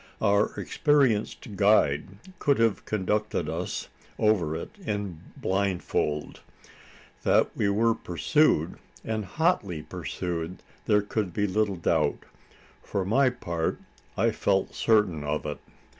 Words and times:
Our 0.19 0.55
experienced 0.59 1.55
guide 1.55 2.07
could 2.39 2.57
have 2.57 2.85
conducted 2.85 3.47
us 3.47 3.87
over 4.17 4.55
it 4.55 4.71
blindfold. 5.39 6.39
That 7.21 7.55
we 7.55 7.69
were 7.69 7.93
pursued, 7.93 8.79
and 9.05 9.23
hotly 9.25 9.83
pursued, 9.83 10.63
there 10.87 11.03
could 11.03 11.33
be 11.35 11.45
little 11.45 11.75
doubt. 11.75 12.23
For 12.81 13.05
my 13.05 13.29
part, 13.29 13.77
I 14.17 14.31
felt 14.31 14.73
certain 14.73 15.23
of 15.23 15.45
it. 15.45 15.59